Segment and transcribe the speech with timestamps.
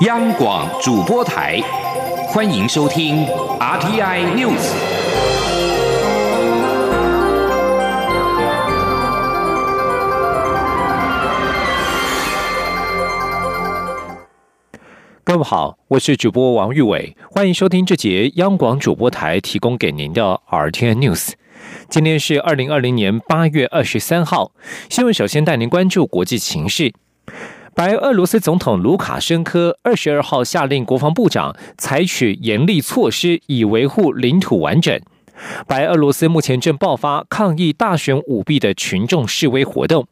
[0.00, 1.60] 央广主播台，
[2.26, 3.24] 欢迎收听
[3.60, 4.74] RTI News。
[15.22, 21.34] 各位好，我是主播王玉伟，欢迎收听这节央广主播台提供给您的 RTI News。
[21.88, 24.50] 今天是二零二零年八月二十三号，
[24.90, 26.92] 新闻首先带您关注国际情势。
[27.74, 35.00] 白俄罗斯总统卢卡申科二十二号下令国防部长采取严厉措施，以维护领土完整。
[35.66, 40.06] 白俄罗斯目前正爆发抗议大选舞弊的群众示威活动。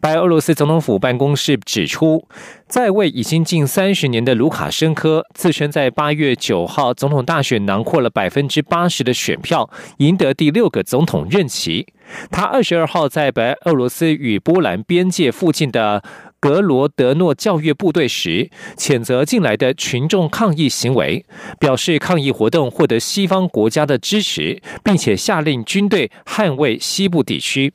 [0.00, 2.26] 白俄罗斯总统府办公室指出，
[2.66, 9.68] 在位已经近三十年的卢卡申科自称在八月九号总统大选囊括了百分之八十的选票，
[9.98, 11.86] 赢得第六个总统任期。
[12.30, 16.02] 他二十二号在白俄罗斯与波兰边界附近的
[16.44, 21.24] 格罗德诺教育部队时，谴责近来的群众抗议行为，
[21.58, 27.72] 表示抗议活动获得西方国家的支持，并且下令军队捍卫西部地区。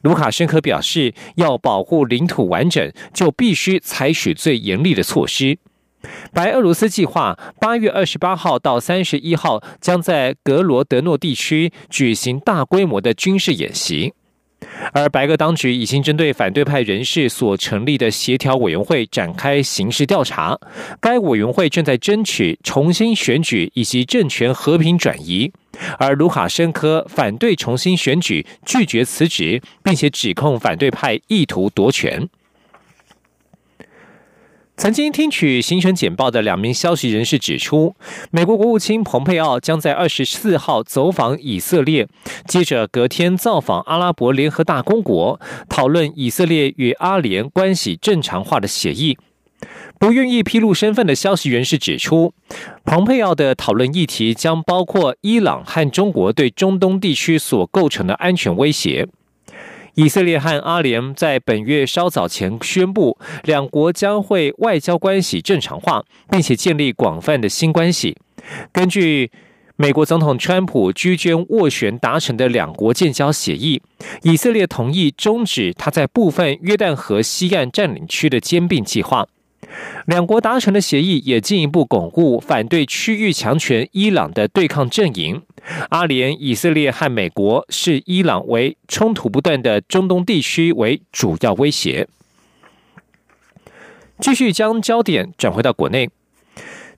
[0.00, 5.58] 卢卡申科表示，要保护领土完整，就必须采取最严厉的措施。
[6.32, 14.14] 白俄罗斯计划八月二十八号到三十一号将在格罗德诺地区举行大规模的军事演习。
[14.92, 20.58] 而白俄当局已经针对反对派人士所成立的协调委员会展开刑事调查。
[21.00, 25.52] 该委员会正在争取重新选举以及政权和平转移。
[25.98, 32.28] 而卢卡申科反对重新选举，拒绝辞职，并且指控反对派意图夺权。
[34.82, 37.94] 曾经听取行程简报的两名消息人士指出，
[38.32, 42.08] 美国国务卿蓬佩奥将在二十四号走访以色列，
[42.48, 45.38] 接着隔天造访阿拉伯联合大公国，
[45.68, 49.16] 讨论以色列与阿联关系正常化的协议。
[50.00, 52.34] 不愿意披露身份的消息人士指出，
[52.84, 59.06] 蓬佩奥的讨论议题将包括伊朗和中国对中东地区所构成的安全威胁。
[59.94, 68.16] 以色列和阿联在本月稍早前宣布，两国将会外交关系正常化，并且建立广泛的新关系。
[68.72, 69.30] 根据
[69.76, 73.82] 美国总统川普居间斡旋达成的两国建交协议，
[74.22, 79.26] 以色列同意终止他在部分约旦河西岸占领区的兼并计划。
[80.06, 85.42] 两国达成的协议也进一步巩固反对区域强权伊朗的对抗阵营。
[85.90, 92.08] 阿联、以色列和美国视伊朗为冲突不断的中东地区为主要威胁。
[94.18, 96.08] 继续将焦点转回到国内。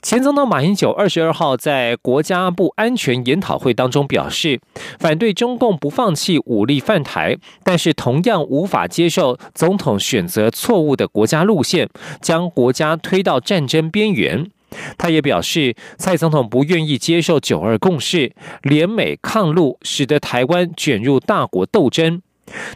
[0.03, 4.61] 前总统马英九二十二号在国家部安全研讨会当中表示，
[4.99, 11.89] 反对中共不放弃武力犯台，但是同样无法接受总统选择错误的国家路线，
[12.21, 14.51] 将国家推到战争边缘。
[14.99, 22.23] 他也表示，蔡总统不愿意接受九二共识，联美抗陆，使得台湾卷入大国斗争。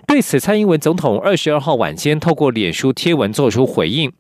[0.06, 4.12] 对此，蔡英文总统二十二号晚间透过脸书贴文作出回应。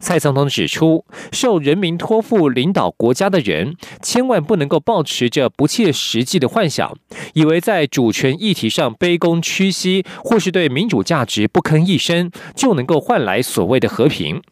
[0.00, 6.96] 蔡总统指出，受人民托付领导国家的人，千万不能够抱持着不切实际的幻想，
[7.34, 14.42] 以为在主权议题上卑躬屈膝，或是对民主价值不吭一声，就能够换来所谓的和平。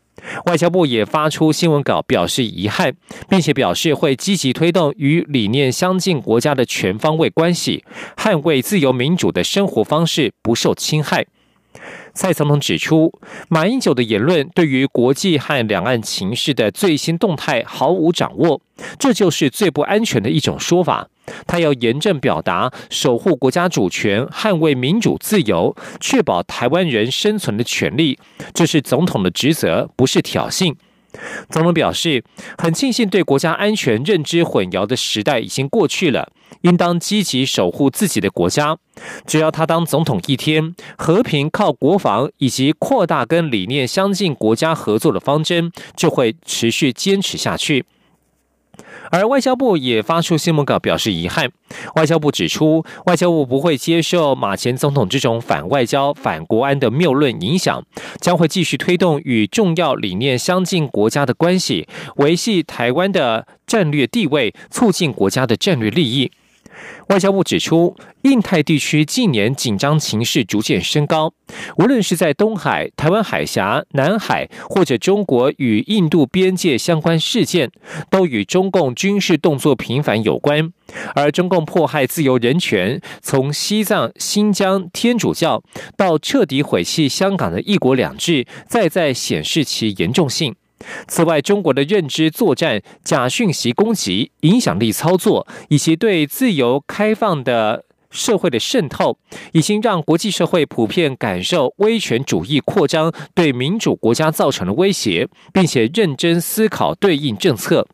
[0.46, 2.94] 外交部也发出新闻稿表示遗憾，
[3.28, 7.84] 并且表示会积极推动与理念相近国家的全方位关系，
[8.16, 11.26] 捍卫自由民主的生活方式不受侵害。
[12.16, 13.12] 蔡总统指出，
[13.50, 18.58] 马英九的言论对于国际和两岸情势的最新动态毫无掌握，
[18.98, 21.10] 这就是最不安全的一种说法。
[21.46, 28.18] 他要严正表达，守护国家主权，捍卫民主自由，确保台湾人生存的权利，
[28.54, 30.74] 这是总统的职责，不是挑衅。
[31.50, 32.24] 总统表示，
[32.56, 36.30] 很庆幸对国家安全认知混淆的时代已经过去了，
[36.66, 38.76] 应当积极守护自己的国家。
[39.24, 47.84] 只要他当总统一天，和平靠国防以及扩大跟理念相近国家合作的方针，就会持续坚持下去。
[49.12, 51.48] 而外交部也发出新闻稿表示遗憾。
[51.94, 57.84] 外交部指出，外交部不会接受马前总统这种反外交、反国安的谬论影响，
[58.20, 61.86] 将会继续推动与重要理念相近国家的关系，
[62.16, 66.32] 维系台湾的战略地位，促进国家的战略利益。
[67.08, 71.32] 外交部指出，印太地区近年紧张情势逐渐升高，
[71.78, 77.70] 无论是在东海、台湾海峡、南海，或者中国与印度边界相关事件，
[78.10, 80.72] 都与中共军事动作频繁有关。
[81.14, 85.62] 而中共迫害自由人权，从西藏、新疆天主教
[85.96, 90.54] 到彻底毁弃香港的一国两制，再再显示其严重性。
[91.08, 99.18] 此外，中国的认知作战、假讯息攻击、影响力操作，以及对自由开放的社会的渗透，
[99.52, 107.86] 已经让国际社会普遍感受威权主义扩张对民主国家造成的威胁，并且认真思考对应政策。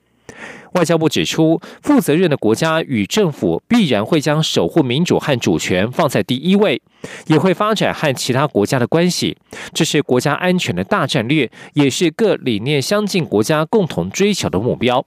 [0.73, 6.81] 外交部指出，负责任的国家与政府必然会将守护民主和主权放在第一位，
[7.27, 9.37] 也会发展和其他国家的关系。
[9.75, 15.05] 这是国家安全的大战略，也是各理念相近国家共同追求的目标。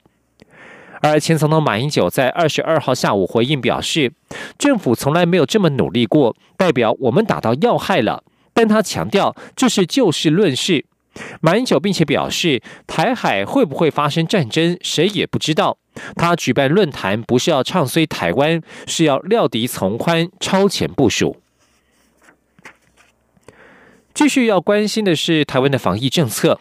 [1.02, 4.12] 而前总统马英九在二十二号下午回应表示，
[4.58, 8.24] 政府从来没有这么努力过，代表我们打到要害了。
[8.54, 10.86] 但他强调，这是就事论事。
[11.42, 15.78] 马英九并且表示，台海会不会发生战争，谁也不知道。
[16.16, 21.38] 他举办论坛不是要唱衰台湾，是要料敌从宽、超前部署。
[24.14, 26.60] 继续要关心的是台湾的防疫政策。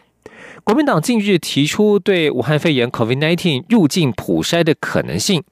[0.63, 5.43] 国民党近日提出对武汉肺炎 （COVID-19） 入境普筛的可能性。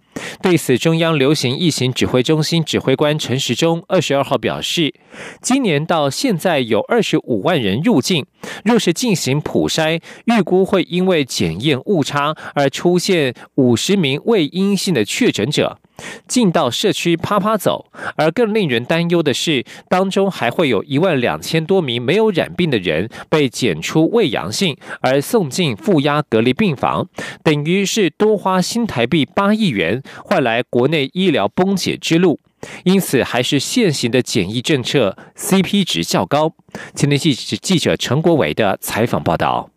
[0.41, 4.93] 对此，中央流行疫情指挥中心指挥官陈时中二十二号表示，
[5.41, 8.25] 今年到现在有二十五万人入境，
[8.63, 15.79] 若是进行普筛，预估会因为检验误差而出现五十名未阴性的确诊者。
[16.27, 17.85] 进到社区啪啪走，
[18.15, 27.07] 而更令人担忧的是，当中还会有一万两千多名没有染病的人被检出未阳性，而送进负压隔离病房，
[27.43, 32.39] 等于是多花新台币八亿元，换来国内医疗崩解之路。
[32.85, 36.53] 因此，还是现行的检疫政策 CP 值较高。
[36.95, 39.72] 今天记记者陈国伟的采访报道。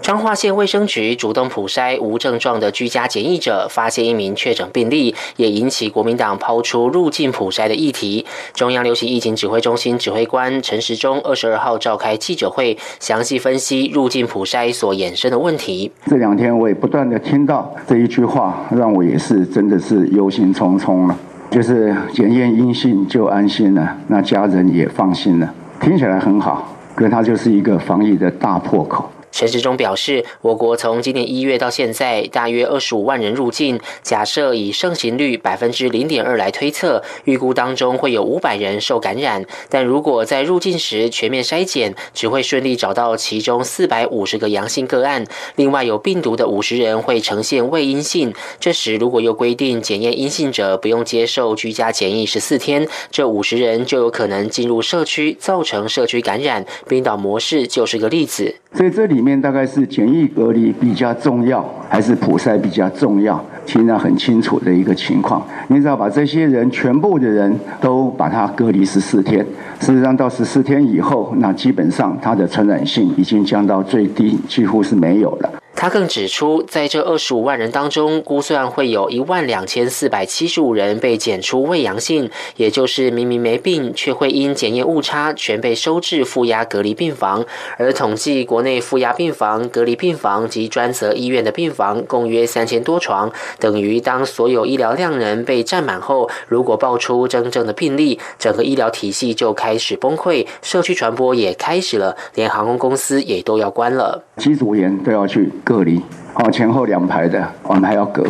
[0.00, 8.26] 彰化县卫生局主动普筛无症状的居家检疫者，发现一名确诊病例，也引起国民党抛出入境普筛的议题。
[8.52, 15.92] 中央流行疫情指挥中心指挥官陈时中二十二号召开记者会，详细分析入境普筛所衍生的问题。
[16.06, 21.16] 这两天我也不断的听到这一句话，让我也是真的是忧心忡忡了。
[21.48, 25.54] 就是检验阴性就安心了，那家人也放心了。
[25.80, 29.08] 听起来很好，可它就是一个防疫的大破口。
[29.32, 33.80] 陈时中表示，我国从今年一月到现在，大约二十五万人入境。
[34.02, 39.44] 假设以盛行率百分之零点二来推测，预估当中会有五百人受感染。
[39.70, 45.24] 但如果在入境时全面筛检，只会顺利找到其中四百五十个阳性个案。
[45.56, 48.34] 另外有病毒的五十人会呈现未阴性。
[48.60, 56.66] 这时如果又规定检验阴性者不用接受居家检疫十四天，这五十人就有可能进入社区，造成社区感染。
[56.86, 58.56] 冰岛模式就是个例子。
[58.74, 63.42] 所以这里面大概是简易隔离比较重要，还是普筛比较重要？
[63.64, 65.40] 现在很清楚的一个情况。
[65.68, 69.46] 你只要把这些人全部的人都把他隔离十四天，
[69.78, 75.61] 事实上到十四天以后，那基本上他的传染性已经降到最低，几乎是没有了。
[75.74, 87.44] 他更指出，在这二十五万人当中，估算会有一万两千四百七十五人被检出未阳性，也就是明明没病，却会因检验误差全被收治负压隔离病房。
[87.78, 105.50] 而统计国内负压病房、隔离病房及专责医院的病房共约三千多床，等于当所有医疗量人被占满后，如果爆出真正的病例，整个医疗体系就开始崩溃，社区传播也开始了，连航空公司也都要关了，机组员都要去。
[105.64, 106.02] 隔离，
[106.34, 108.24] 哦，前后两排的，我们还要隔。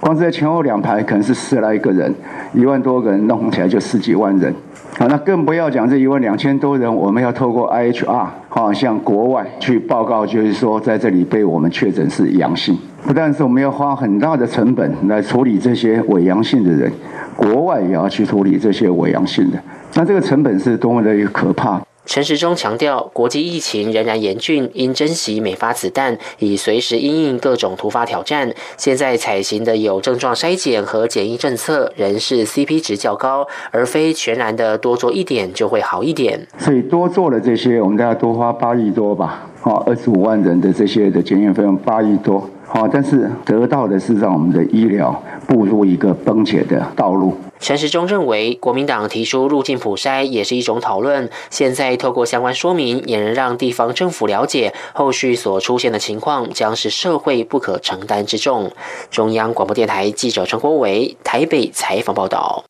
[0.00, 2.14] 光是在前后两排，可能是十来个人，
[2.54, 4.54] 一万多个人弄起来就十几万人。
[4.96, 12.78] 好，那更不要讲这一万两千多人，我们要透过 IHR，好，向国外去报告，就是说在这里被我们确诊是阳性。
[13.04, 16.92] 不但是我们要花很大的成本来处理这些伪阳性的人，
[17.36, 19.58] 国外也要去处理这些伪阳性的，
[19.94, 21.80] 那这个成本是多么的一个可怕。
[22.08, 28.50] 陈时中强调，国际疫情仍然严峻，应珍惜每发子弹，以随时应应各种突发挑战。
[28.78, 36.46] 现在采行的有症状筛检和检疫政策，仍是 CP 值较高，而非全然的多做一点就会好一点。
[36.56, 42.48] 所以多做了这些，我们大概多花八亿多吧，好，二十五万人的这些的检验费用八亿多。
[42.70, 47.34] 好，但是得到的是让我们的医疗步入一个崩解的道路。
[47.58, 51.28] 陈时中认为，国民党提出入境普筛也是一种讨论。
[51.48, 58.70] 现在透过相关说明，也能让地方政府了解后续所出现的情况将是社会不可承担之重。
[59.10, 62.64] 中央广播电台记者陈国伟台北采访报道。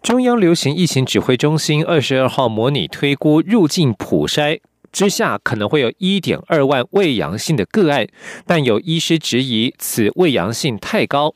[0.00, 4.60] 中央流行疫情指挥中心二十二号模拟推估入境普筛。
[4.92, 8.06] 之下可能会有一点二万未阳性的个案，
[8.46, 11.34] 但有医师质疑此未阳性太高。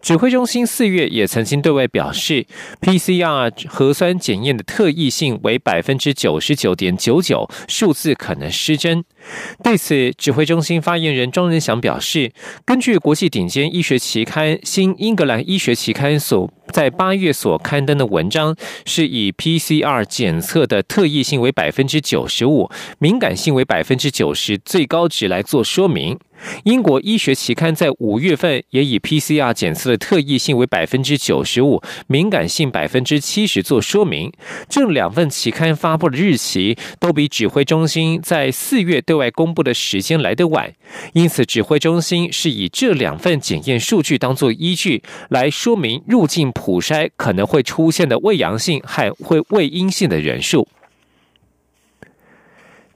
[0.00, 2.46] 指挥中心四月也曾经对外表示
[2.80, 9.04] ，PCR 核酸检验的特异性为百分之九十九点九九，数字可能失真。
[9.62, 12.32] 对此，指挥中心发言人庄仁祥表示，
[12.64, 18.56] 根据国际顶尖医学期刊《新英格兰医学期刊》所在八月所刊登的文章，
[18.86, 26.18] 是以 PCR 检测的特异性为百分之九十五，敏感性为百分之九十最高值来做说明。
[26.64, 34.32] 英国医学期刊在五月份也以 PCR 检测的特异性为百分之九十五，敏感性百分之七十做说明。
[34.68, 40.72] 这两份期刊发布的日期都比指挥中心在四月对外公布的时间来得晚，
[41.12, 50.68] 因此指挥中心是以这两份检验数据当做依据来说明入境普筛可能会出现的未阳性和会未阴性的人数。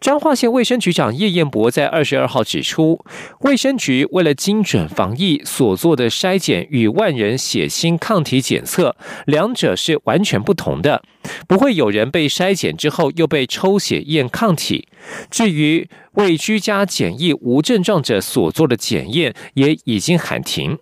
[0.02, 3.04] 彰化县卫生局长叶彦博在二十二号指出，
[3.42, 11.04] 卫生局为了精准防疫所做的筛检与万人血清抗体检测两者是完全不同的，
[11.46, 14.88] 不会有人被筛检之后又被抽血验抗体。
[15.30, 20.76] 至于为居家检疫无症状者所做的检验，也已经喊停。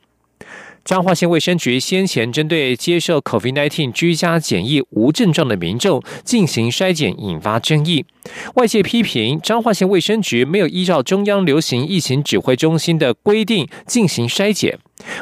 [0.84, 8.04] 彰化县卫生局先前针对接受 COVID-19 居家检疫无症状的民众进行筛检，引发争议。
[8.54, 14.78] 外界批评彰化县卫生局没有依照中央流行疫情指挥中心的规定进行筛检。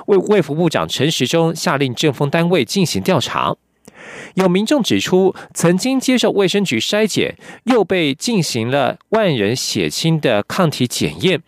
[0.06, 3.56] 卫卫福部长陈时中下令政风单位进行调查。
[4.34, 11.42] 有民众指出，曾经接受卫生局筛检，又被进行了万人血清的抗体检验。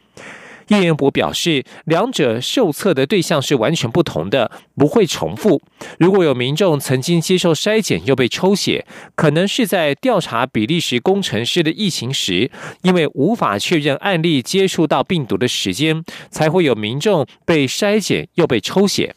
[0.70, 5.60] 叶彦博表示，两者受测的对象是完全不同的，不会重复。
[5.98, 8.86] 如果有民众曾经接受筛检又被抽血，
[9.16, 12.50] 可能是在调查比利时工程师的疫情时，
[12.82, 19.16] 因为无法确认案例接触到病毒的时间，才会有民众被筛检又被抽血。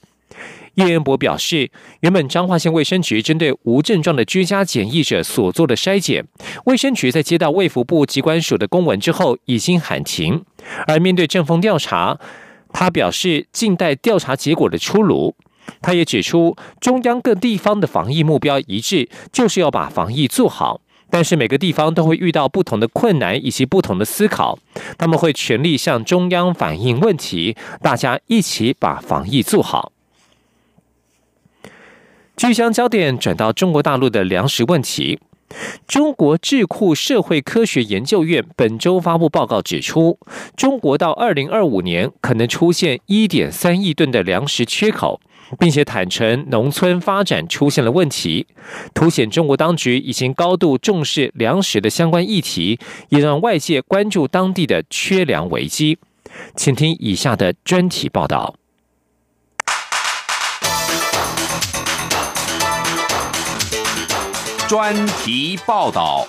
[0.76, 1.70] 叶元博表示，
[2.00, 6.26] 原本彰化县卫生局针对无症状的居家检疫者所做的筛检，
[6.66, 10.44] 卫生局在接到卫福部机关署的公文之后，已经喊停。
[10.88, 12.20] 而面对正风调查，
[12.72, 15.36] 他表示静待调查结果的出炉。
[15.82, 20.82] 他也指出，中央各地方的防疫目标一致，就是要把防疫做好。
[21.10, 24.58] 但是每个地方都会遇到不同的困难以及不同的思考，
[24.98, 29.92] 他们会全力向中央反映问题，大家一起把防疫做好。
[32.36, 35.20] 据将焦点转到中国大陆的粮食问题。
[35.88, 40.18] 中国智库社会科学研究院本周发布报告指出，
[40.56, 45.20] 中国到二零二五年可能出现一点三亿吨的粮食缺口，
[45.60, 48.48] 并且坦诚农村发展出现了问题，
[48.94, 52.80] 凸显中国当局已经高度重视粮食的相关议题，
[53.10, 55.98] 也让外界关注当地的缺粮危机。
[56.56, 58.56] 请听以下的专题报道。
[64.68, 66.26] 专题报道。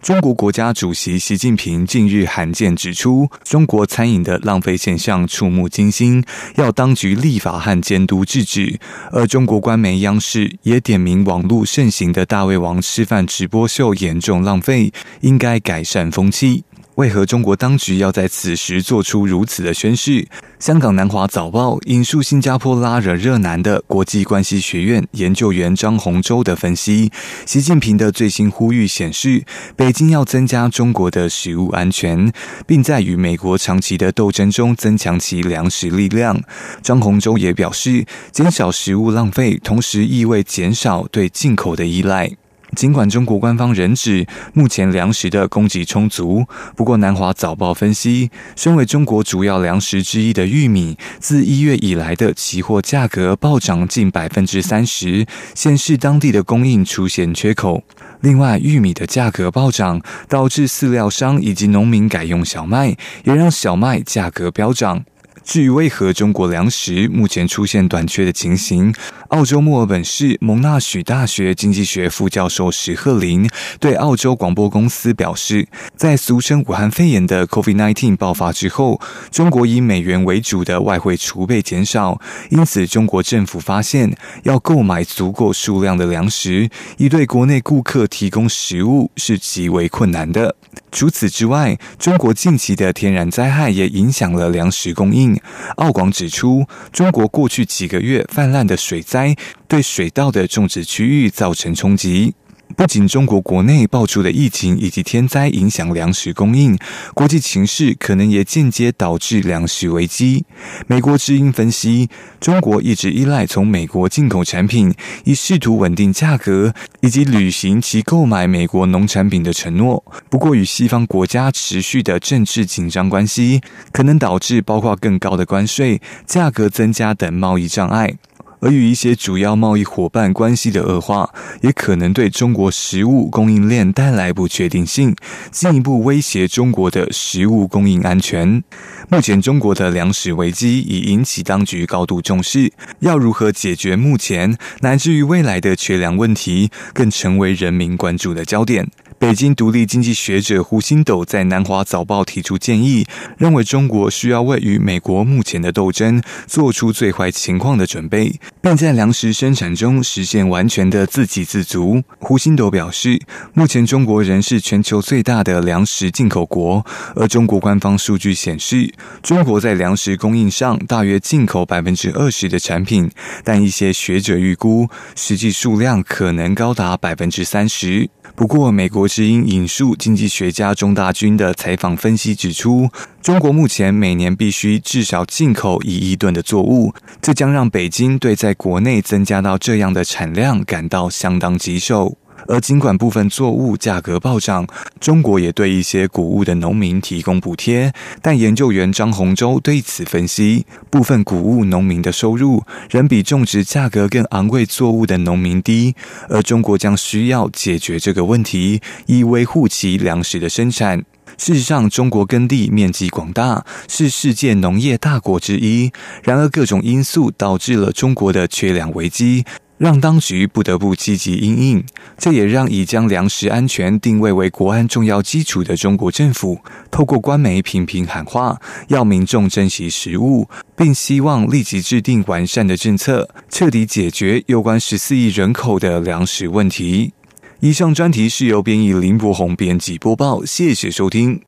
[0.00, 6.24] 中国国家主席习近平近日罕见指出，中国餐饮的浪费现象触目惊心，
[6.54, 8.78] 要当局立法和监督制止。
[9.10, 16.64] 而中国官媒央视也点名网络盛行的大胃王吃饭直播秀严重浪费，应该改善风气。
[16.98, 20.26] 为何中国当局要在此时做出如此的宣示？
[20.58, 27.12] 香港南华早报引述新加坡拉惹热南的国际关系学院研究员张洪洲的分析，
[27.46, 29.44] 习近平的最新呼吁显示，
[29.76, 32.32] 北京要增加中国的食物安全，
[32.66, 36.42] 并在与美国长期的斗争中增强其粮食力量。
[36.82, 42.32] 张洪洲也表示，减少食物浪费，同时意味减少对进口的依赖。
[42.76, 46.44] 尽管中国官方仍指目前粮食的供给充足，
[46.76, 57.82] 不过南华早报分析，身为中国主要粮食之一的玉米，自一月以来的期货价格暴涨近百分之三十，显示当地的供应出现缺口。
[58.20, 65.04] 另外，玉米的价格暴涨，导致饲料商以及农民改用小麦，也让小麦价格飙涨。
[65.48, 68.92] 至于为何中国粮食目前出现短缺的情形，
[69.28, 73.48] 澳洲墨尔本市蒙纳许大学经济学副教授史赫林
[73.80, 79.00] 对澳洲广播公司表示，在俗称武汉肺炎的 COVID-19 爆发之后，
[79.30, 90.54] 中国以美元为主的外汇储备减少，因此中国政府发现要购买足够数量的粮食，以对国内顾客提供食物是极为困难的。
[90.90, 95.38] 除此之外，中国近期的天然灾害也影响了粮食供应。
[95.76, 99.34] 澳广指出，中国过去几个月泛滥的水灾
[99.66, 102.34] 对水稻的种植区域造成冲击。
[102.76, 106.78] 不仅中国国内爆出的疫情以及天灾影响粮食供应，
[107.14, 110.44] 国际情势可能也间接导致粮食危机。
[110.86, 112.08] 美国知音分析，
[112.40, 114.94] 中国一直依赖从美国进口产品，
[115.24, 120.04] 以试图稳定价格以及履行其购买美国农产品的承诺。
[120.30, 123.60] 不过，与西方国家持续的政治紧张关系，
[123.92, 128.14] 可能导致包括更高的关税、价格增加等贸易障碍。
[128.60, 135.14] 而与一些主要贸易伙伴关系的恶化，也可能对中国食物供应链带来不确定性，
[135.50, 138.62] 进一步威胁中国的食物供应安全。
[139.08, 148.88] 目前，中国的粮食危机已引起当局高度重视，要如何解决目前乃至于未来的缺粮问题，更成为人民关注的焦点。
[149.18, 153.04] 北京独立经济学者胡新斗在南华早报提出建议，
[153.36, 162.00] 认为中国需要为与美国目前的斗争做出最坏情况的准备，并在粮食生产中实现完全的自给自足。
[162.20, 163.20] 胡新斗表示，
[163.54, 173.10] 目前中国仍是全球最大的粮食进口国，而中国官方数据显示，中国在粮食供应上大约进口百分之二十的产品，
[173.42, 178.08] 但一些学者预估，实际数量可能高达百分之三十。
[178.38, 182.88] 不过，美国之音引述经济学家钟大军的采访分析指出，
[183.20, 192.16] 中国目前每年必须至少进口一亿吨的作物，这将让北京对在国内增加到这样的产量感到相当棘手。
[192.48, 194.66] 而尽管部分作物价格暴涨，
[194.98, 205.94] 中国也对一些谷物的农民提供补贴，但研究员张洪洲对此分析，部分谷物农民的收入仍比种植价格更昂贵作物的农民低，
[206.28, 211.04] 而中国将需要解决这个问题，以维护其粮食的生产。
[211.36, 215.92] 事实上，中国耕地面积广大，是世界农业大国之一，
[216.24, 219.44] 然而各种因素导致了中国的缺粮危机。
[219.78, 221.84] 让当局不得不积极应应，
[222.18, 226.58] 这也让已将粮食安全定位为国安重要基础的中国政府，
[226.90, 237.12] 透过官媒频频喊话，要民众珍惜食物，并希望立即制定完善的政策，彻底解决有关十四亿人口的粮食问题。
[237.60, 241.40] 以上专题是由编译林博宏编辑播报，谢谢收听。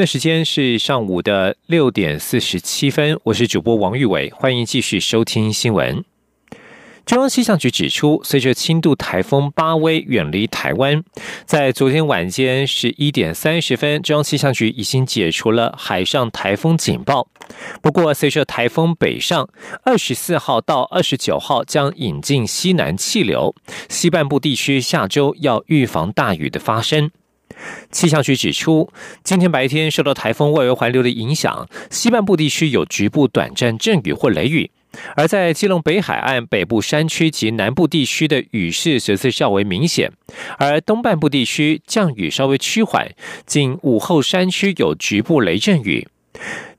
[0.00, 6.02] 现在时间是上午的六点四十七分，我是主播王玉伟，欢迎继续收听新闻。
[7.04, 11.04] 中央气象局指出，随着轻度台风巴威远离台湾，
[11.44, 17.28] 在昨天晚间十一点三十分，中央气象局已经解除了海上台风警报。
[17.82, 19.50] 不过，随着台风北上，
[19.84, 23.54] 二十四号到二十九号将引进西南气流，
[23.90, 27.10] 西半部地区下周要预防大雨的发生。
[27.90, 28.90] 气象局指出，
[29.22, 34.70] 今天白天受到台风外围环流的影响，西半部地区有局部短暂阵雨或雷雨；
[35.16, 40.12] 而在基隆北海岸北部山区及南部地区的雨势则是较为明显，
[40.58, 43.10] 而东半部地区降雨稍微趋缓，
[43.46, 46.06] 仅午后山区有局部雷阵雨。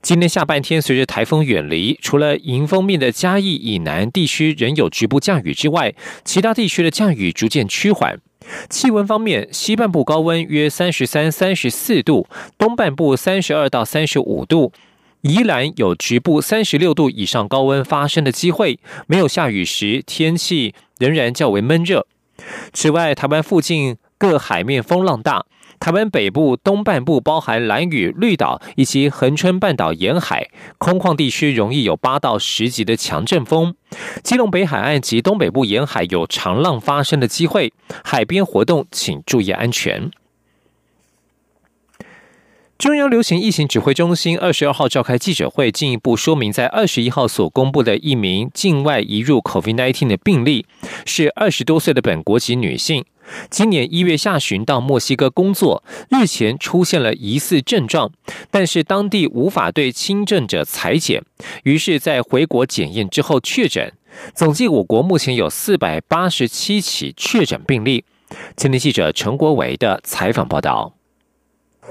[0.00, 8.18] 今天下半天，随着台风远离，除了迎风面的嘉义以南地区仍有局部降雨之外，其他地区的降雨逐渐趋缓。
[8.68, 12.26] 气温方面，西半部高温约三十三、三十四度，
[12.58, 14.72] 东半部三十二到三十五度。
[15.22, 22.06] 宜兰有局部三十六度以上高温发生的机会，没有下雨时，天气仍然较为闷热。
[22.72, 25.46] 此外，台湾附近各海面风浪大。
[25.82, 33.74] 台湾北部、东半部包含蓝雨、绿岛以及恒春半岛沿海空旷地区，容易有八到十级的强阵风。
[34.22, 37.72] 基隆北海岸及东北部沿海有长浪发生的机会，
[38.04, 40.12] 海边活动请注意安全。
[42.82, 50.66] 中央流行疫情指挥中心二十二号召开记者会，进一步说明，在二十一号所公布的一名境外移入 COVID-19 的病例，
[51.06, 53.04] 是二十多岁的本国籍女性。
[53.48, 58.10] 今年一月下旬到墨西哥工作，日前出现了疑似症状，
[58.50, 61.22] 但是当地无法对轻症者裁剪，
[61.62, 63.92] 于是，在回国检验之后确诊。
[64.34, 68.04] 总计，我国目前有四百八十七起确诊病例。
[68.56, 70.92] 今天记者陈国维的采访报道。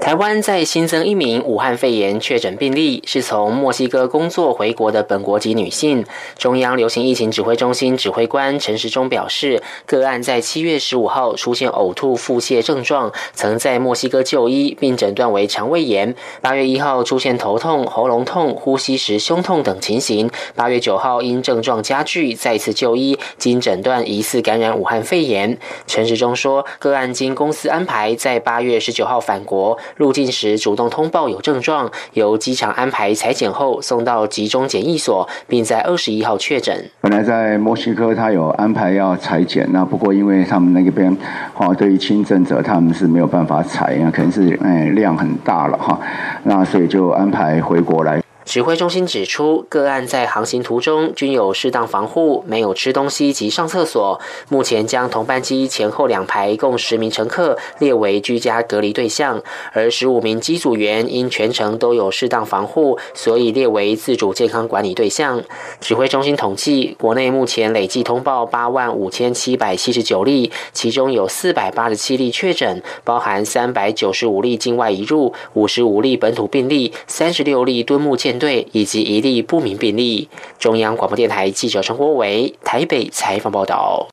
[0.00, 6.04] 台湾在新增一名武汉肺炎确诊病例，是从墨西哥工作回国的本国籍女性。
[6.36, 16.14] 中央流行疫情指挥中心指挥官陈时中表示，个案在七月十五号出现呕吐、腹泻症状，曾在墨西哥就医，并诊断为肠胃炎。
[16.40, 20.28] 八月一号出现头痛、喉咙痛、呼吸时胸痛等情形。
[20.56, 25.56] 八月九号因症状加剧，再次就医，经诊断疑似感染武汉肺炎。
[25.86, 29.78] 陈时中说，个案经公司安排在八月十九号返国。
[29.96, 36.90] 入境时主动通报有症状，由机场安排裁剪后送到集中检疫所，并在二十一号确诊。
[37.00, 41.16] 本来在墨西哥他有安排要裁剪，那不过因为他们那边
[41.54, 45.98] 哈对于轻症者他们是没有办法裁，那可能是哎量很大了哈，
[46.44, 48.20] 那所以就安排回国来。
[48.44, 54.20] 指挥中心指出，个案在航行途中均有适当防护，没有吃东西及上厕所。
[54.48, 59.40] 目前将同班机前后两排共十名乘客列为居家隔离对象，
[59.72, 65.42] 而十五名机组员因全程都有适当防护，所以列为自主健康管理对象。
[65.80, 78.42] 指挥中心统计，国内目前累计通报八万五千七百七十九例，其中有四百八十七例确诊，包含三百九十五例境外移入，五十五例本土病例，三十六例敦睦舰。
[78.42, 80.28] 队以及一例不明病例。
[80.58, 84.08] 中央广播电台记者陈国伟台北采访报道。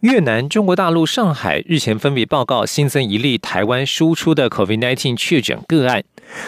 [0.00, 6.04] 越南、中国大陆、上海日前分别报告新增一例台湾输出的 COVID-19 确诊个案。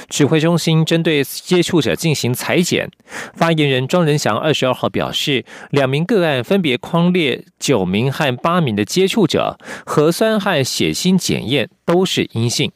[0.09, 2.91] 指挥中心针对接触者进行裁剪。
[3.35, 12.73] 发言人庄仁祥二十二号表示，两名个案分别框列九名和八名的接触者，核酸和血清检验都是阴性。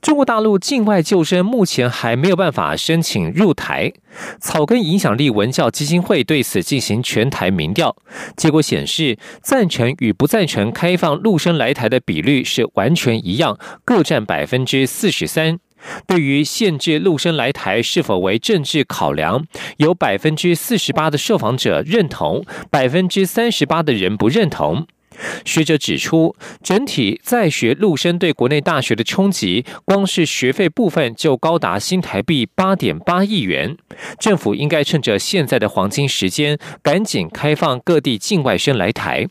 [0.00, 3.92] 中国大陆境外救生目前还没有办法申请入台。
[4.40, 7.96] 草根影响力文教基金会对此进行全台民调，
[8.36, 15.58] 结果显示，赞成与不赞成开放陆生来台的比率是完全一样，各占百分之四十三。
[16.06, 24.86] 对于限制陆生来台是否为政治考量，有百分之四十八的受访者认同，百分之三十八的人不认同。
[25.44, 33.76] 学者指出，整体在学陆生对国内大学的冲击，光是学费部分就高达新台币八点八亿元。
[34.18, 39.26] 政府应该趁着现在的黄金时间，赶紧开放各地境外生来台。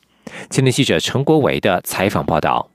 [0.49, 2.69] 前天记者陈国伟的采访报道。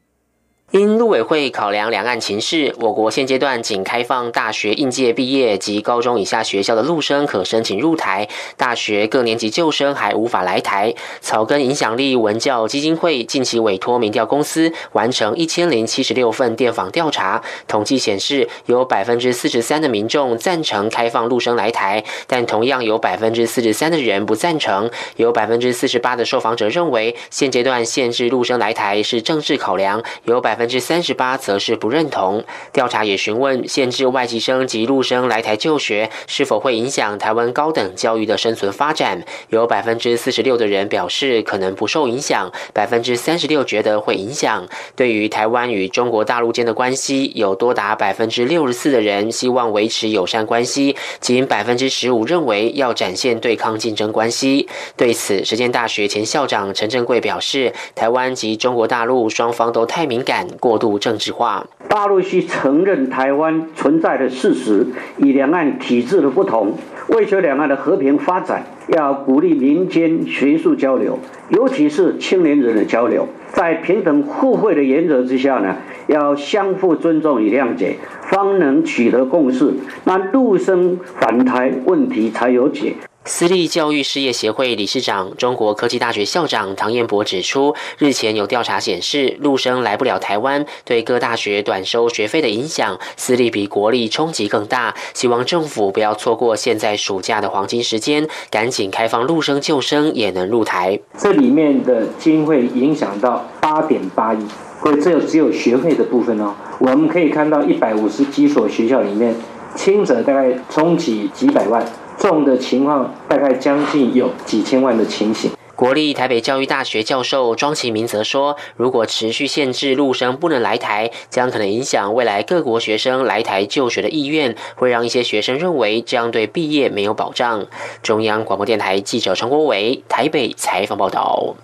[0.73, 10.95] 因陆委会考量两岸情势，我国现阶段仅开放大学应届毕业及高中以下学校的陆生可申请入台，大学各年级旧生还无法来台。
[11.21, 30.62] 草根影响力文教基金会近期委托民调公司完成一千零七十六份电访调查，统计显示，有百分之四十三的民众赞成开放陆生来台，但同样有百分之四十三的人不赞成，有百分之四十八的受访者认为现阶段限制陆生来台是政治考量，有百分。
[30.63, 32.45] 百分之三十八则是不认同。
[32.73, 39.25] 调查也询问限制外籍生及陆生来台就学是否会影响台湾高等教育的生存发展。
[39.49, 44.69] 有百分之四十六的人表示可能不受影响，百分之三十六觉得会影响。
[44.95, 54.69] 对于台湾与中国大陆间的关系，有多达百分之六十四的人希望维持友善关系，仅百分之十五认为要展现对抗竞争关系。
[54.97, 60.47] 对此，实践大学前校长陈正贵表示，台湾及中国大陆双方都太敏感。
[60.59, 64.87] 过度政治化，大陆需承认台湾存在的事实，
[65.19, 66.75] 以两岸体制的不同，
[67.09, 82.95] 为求两岸的和平发展，要鼓励民间学术交流，尤其是青年人的交流，在平等互惠的原则之下呢，要相互尊重与谅解，方能取得共识，那陆生反台问题才有解。
[83.25, 94.93] 私立教育事业协会理事长、中国科技大学校长唐彦博指出，日前有调查显示，陆生来不了台湾，对各大学短收学费的影响，私立比国立冲击更大。
[95.15, 100.99] 希望政府不要错过现在暑假的黄金时间，赶紧开放陆生救生也能入台。
[101.17, 104.45] 这里面的经费影响到八点八亿，
[104.81, 106.53] 或者只有只有学费的部分哦。
[106.81, 109.33] 我们可以看到一百五十几所学校里面，
[109.77, 111.87] 轻者大概冲起几百万。
[112.19, 115.51] 重的情况大概将近有几千万的情形。
[115.75, 127.67] 国立台北教育大学教授庄其明则说，如果持续限制陆生不能来台，将可能影响未来各国学生来台就学的意愿，会让一些学生认为这样对毕业没有保障。
[128.01, 131.57] 中央广播电台记者陈国伟台北采访报道。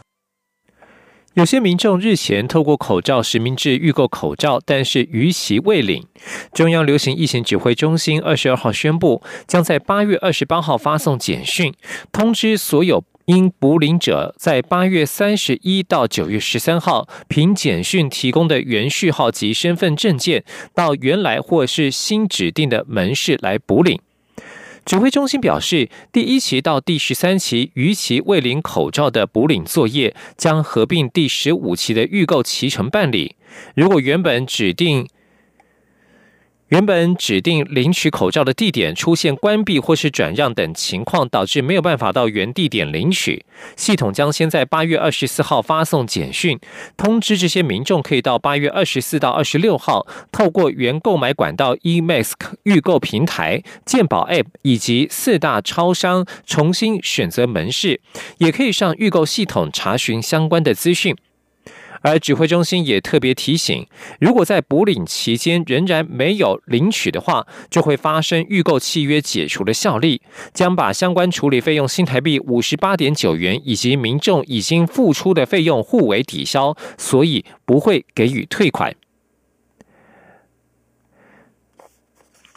[1.39, 6.05] 有些民众日前透过口罩实名制预购口罩，但是逾期未领。
[6.53, 11.73] 中央流行疫情指挥中心二十二号宣布，将在八月二十八号发送简讯，
[12.11, 20.43] 通知所有因补领者在八月三十一到九月十三号凭简讯提供的原序号及身份证件，
[20.75, 24.01] 到原来或是新指定的门市来补领。
[24.89, 33.37] 指挥中心表示，第一期到第十三期逾期未领口罩的补领作业，将合并第十五期的预购期程办理。
[33.75, 35.07] 如果原本指定
[36.69, 46.59] 原本指定领取口罩的地点出现关闭或是转让等情况，导致没有办法到原地点领取，系统将先在八月二十四号发送简讯，
[46.97, 58.01] 通知这些民众可以到八月二十四到二十六号，透过原购买管道 eMask 预购平台、健保 App 以及四大超商重新选择门市，
[58.37, 61.17] 也可以上预购系统查询相关的资讯。
[62.03, 63.87] 而指挥中心也特别提醒，
[64.21, 78.95] 如果在补领期间仍然没有领取的话，就会发生预购契约解除的效力，将把相关处理费用新台币五十八点九元以及民众已经付出的费用互为抵消，所以不会给予退款。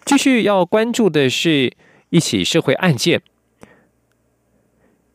[0.05, 1.71] 继续要关注的是
[2.09, 3.21] 一起社会案件。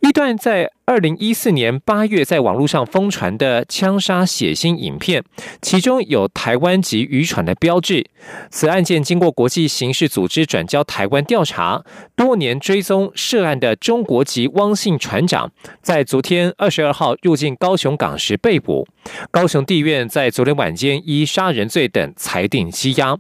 [0.07, 5.25] 一段在二零一四年八月在网络上疯传的枪杀血腥影片，
[5.61, 8.07] 其中有台湾籍渔船的标志。
[8.49, 15.51] 此案件经过国际刑事组织转交台湾调查，多年追踪涉案的中国籍汪姓船长，
[15.83, 18.87] 在昨天二十二号入境高雄港时被捕。
[19.33, 23.19] 高雄地院在昨天晚间依杀人罪等裁定羁押。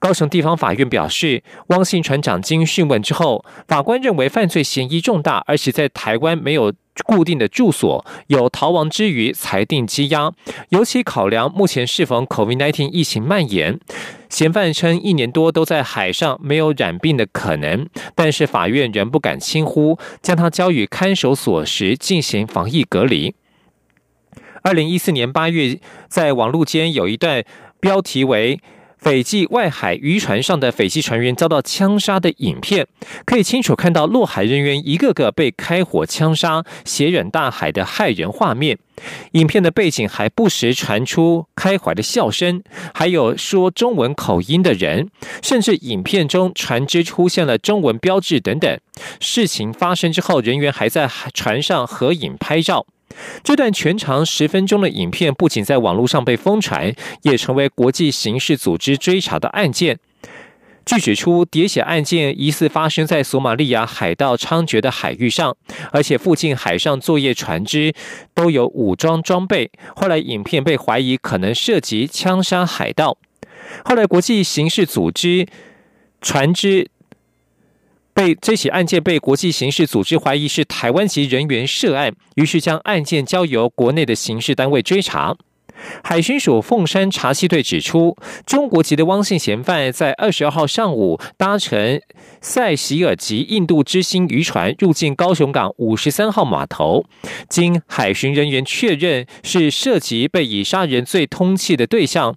[0.00, 6.72] 高雄地方法院表示，汪姓船长经讯问之后，法官认为犯罪嫌疑重大，而且在台湾没有
[7.04, 10.32] 固定的住所，有逃亡之余，裁定羁押。
[10.68, 13.80] 尤其考量目前适逢 COVID-19 疫情蔓延，
[14.28, 23.34] 嫌犯称一年多都在海上，没有染病的可能，但是法院仍不敢轻忽，将他交予看守所时进行防疫隔离。
[24.62, 27.42] 二零一四年八月，在网络间有一段
[27.80, 28.60] 标题为。
[28.98, 32.86] 斐济外海渔船上的斐济船员遭到枪杀的影片，
[33.24, 38.78] 可以清楚看到落海人员一个个被开火枪杀、血染大海的骇人画面。
[39.32, 45.08] 影片的背景还不时传出开怀的笑声，还有说中文口音的人，
[45.40, 48.78] 甚至影片中船只出现了中文标志等等。
[49.20, 52.84] 事情发生之后，人员还在船上合影拍照。
[53.42, 59.98] 这段全长十分钟的影片不仅在网络上被疯传，也成为国际刑事组织追查的案件。
[60.84, 65.54] 据指出，喋血案件疑似发生在索马利亚海盗猖獗的海域上，
[65.92, 67.92] 而且附近海上作业船只
[68.34, 69.70] 都有武装装备。
[69.94, 73.18] 后来，影片被怀疑可能涉及枪杀海盗。
[73.84, 75.46] 后来，国际刑事组织
[76.20, 76.90] 船只。
[78.18, 85.36] 被这起案件被国际刑事组织怀疑是台湾籍人员涉案，于是将案件交由国内的刑事单位追查。
[86.02, 92.02] 海巡署凤山查缉队指出，中国籍的汪姓嫌犯在二十二号上午搭乘
[92.40, 97.04] 塞西尔级印度之星渔船入境高雄港五十三号码头，
[97.48, 102.34] 经海巡人员确认是涉及被以杀人罪通缉的对象。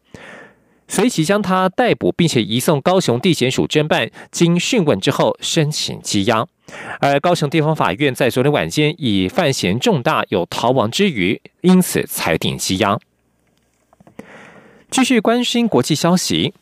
[0.91, 4.12] 随即将他逮捕，并且移送高雄地检署侦办。
[4.30, 6.45] 经讯问之后，申请羁押。
[6.99, 12.99] 而高雄地方法院在昨天晚间以犯嫌重大，有逃亡之余，因此裁定羁押。
[14.89, 16.54] 继续关心国际消息。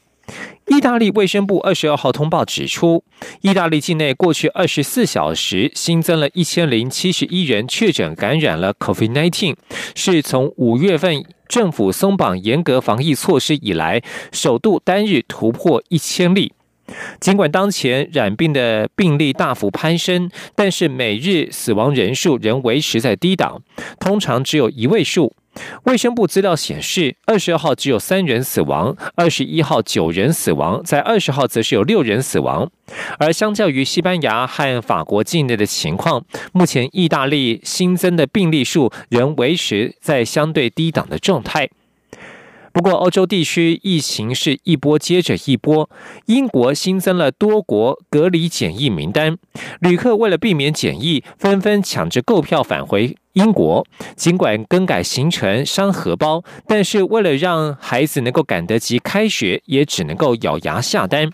[0.67, 3.03] 意大利卫生部二十二号通报指出，
[3.41, 9.55] 意大利境内过去二十四小时新增了一千零七十一人确诊感染了 COVID-19，
[9.95, 16.53] 是从五月份政府松绑严格防疫措施以来，首度单日突破一千例。
[17.19, 23.61] 尽管当前染病的病例大幅攀升，但是每日死亡人数仍维持在低档，
[23.99, 25.35] 通常只有一位数。
[25.83, 32.69] 卫生部资料显示，二十二号只有三人死亡，二十一号九人死亡，在二十号则是有六人死亡。
[33.17, 41.69] 而相较于西班牙和法国境内的情况，目前意大利新增的病例数仍维持在相对低档的状态。
[42.79, 45.89] 不过，欧洲地区疫情是一波接着一波。
[46.27, 49.37] 英国新增了多国隔离检疫名单，
[49.81, 53.85] 旅客为了避免检疫，纷纷抢着购票返回英国。
[54.15, 61.29] 尽管更改行程伤荷包，但是为了让孩子能够赶得及开学，也只能够咬牙下单。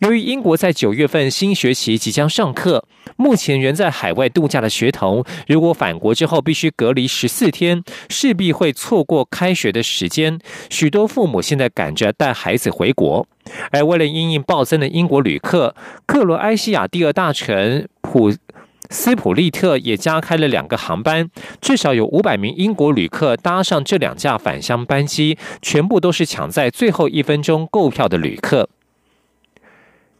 [0.00, 2.86] 由于英国在九月份新学期即将上课，
[3.16, 10.38] 目前仍在海外度假的学童，如果返国之后必须隔离十四天，势必会错过开学的时间。
[10.70, 13.26] 许多父母现在赶着带孩子回国，
[13.72, 15.74] 而为了因应暴增的英国旅客，
[16.06, 18.32] 克罗埃西亚第二大城普
[18.88, 21.28] 斯普利特也加开了两个航班，
[21.60, 28.70] 至少有五百名英国旅客搭上这两架返乡班机，全部都是抢在最后一分钟购票的旅客。